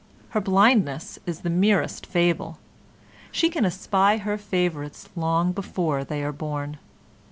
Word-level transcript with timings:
Her 0.29 0.41
blindness 0.41 1.19
is 1.27 1.41
the 1.41 1.51
merest 1.51 2.07
fable; 2.07 2.57
she 3.31 3.51
can 3.51 3.65
espy 3.65 4.17
her 4.17 4.35
favourites 4.35 5.09
long 5.15 5.51
before 5.51 6.03
they 6.03 6.23
are 6.23 6.33
born. 6.33 6.79